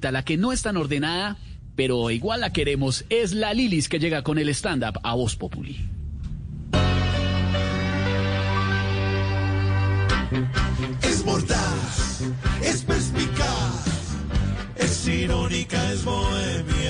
[0.00, 1.36] La que no es tan ordenada,
[1.76, 5.88] pero igual la queremos, es la Lilis que llega con el stand-up a Voz Populi.
[11.02, 12.22] Es mordaz,
[12.64, 14.16] es perspicaz,
[14.76, 16.81] es irónica, es bohemia.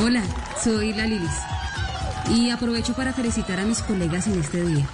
[0.00, 0.22] Hola,
[0.62, 1.28] soy la Lilis.
[2.30, 4.88] Y aprovecho para felicitar a mis colegas en este día.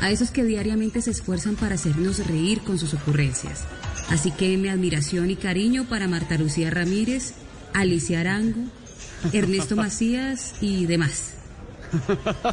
[0.00, 3.64] A esos que diariamente se esfuerzan para hacernos reír con sus ocurrencias.
[4.08, 7.34] Así que mi admiración y cariño para Marta Lucía Ramírez,
[7.74, 8.60] Alicia Arango,
[9.32, 11.32] Ernesto Macías y demás.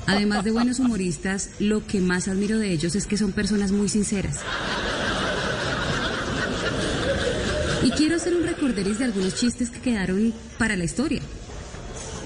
[0.07, 3.87] Además de buenos humoristas, lo que más admiro de ellos es que son personas muy
[3.87, 4.39] sinceras.
[7.83, 11.21] Y quiero hacer un recorderis de algunos chistes que quedaron para la historia.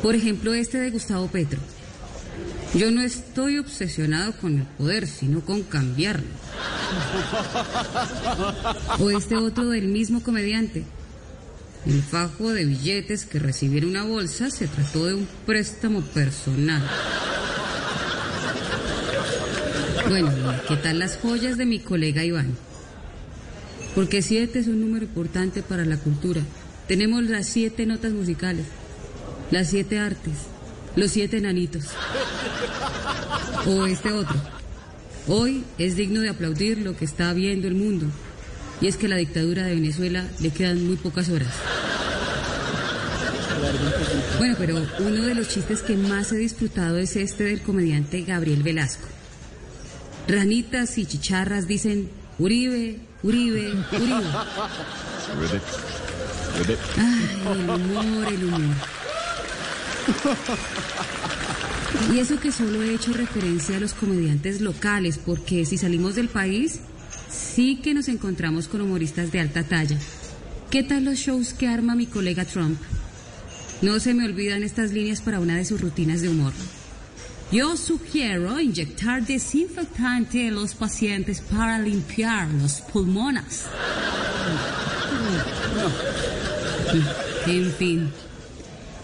[0.01, 1.59] Por ejemplo, este de Gustavo Petro.
[2.73, 6.25] Yo no estoy obsesionado con el poder, sino con cambiarlo.
[8.99, 10.85] O este otro del mismo comediante.
[11.85, 16.81] El fajo de billetes que recibí en una bolsa se trató de un préstamo personal.
[20.07, 20.31] Bueno,
[20.67, 22.55] ¿qué tal las joyas de mi colega Iván?
[23.95, 26.41] Porque siete es un número importante para la cultura.
[26.87, 28.65] Tenemos las siete notas musicales,
[29.51, 30.33] las siete artes,
[30.95, 31.83] los siete enanitos.
[33.67, 34.35] O este otro.
[35.27, 38.07] Hoy es digno de aplaudir lo que está viendo el mundo.
[38.79, 41.53] Y es que a la dictadura de Venezuela le quedan muy pocas horas.
[44.39, 48.63] Bueno, pero uno de los chistes que más he disfrutado es este del comediante Gabriel
[48.63, 49.07] Velasco.
[50.27, 52.09] Ranitas y chicharras dicen
[52.39, 54.25] Uribe, Uribe, Uribe.
[56.97, 58.75] Ay, el humor, el humor.
[62.13, 66.29] Y eso que solo he hecho referencia a los comediantes locales, porque si salimos del
[66.29, 66.79] país,
[67.29, 69.97] sí que nos encontramos con humoristas de alta talla.
[70.69, 72.79] ¿Qué tal los shows que arma mi colega Trump?
[73.81, 76.53] No se me olvidan estas líneas para una de sus rutinas de humor.
[77.51, 83.65] Yo sugiero inyectar desinfectante a los pacientes para limpiar los pulmones.
[87.47, 88.11] En fin,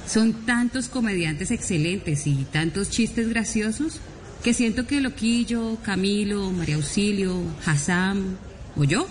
[0.07, 3.99] son tantos comediantes excelentes y tantos chistes graciosos
[4.43, 8.37] que siento que Loquillo, Camilo, María Auxilio, Hassan
[8.75, 9.07] o yo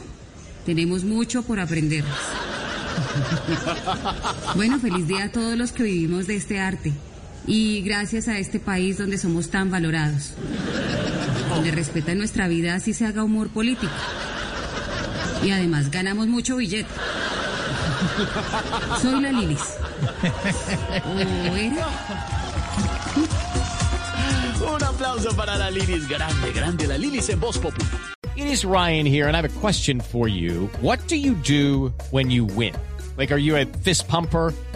[0.65, 2.05] tenemos mucho por aprender.
[4.55, 6.93] Bueno, feliz día a todos los que vivimos de este arte
[7.47, 10.33] y gracias a este país donde somos tan valorados,
[11.51, 13.93] donde respetan nuestra vida así se haga humor político
[15.45, 16.89] y además ganamos mucho billete.
[19.01, 19.79] Soy la Lilis.
[24.61, 27.87] Un aplauso para la Lilis, grande, grande, la Lilis en Voz Populi.
[28.37, 30.69] It is Ryan here, and I have a question for you.
[30.81, 32.75] What do you do when you win?
[33.17, 34.53] Like, are you a fist pumper?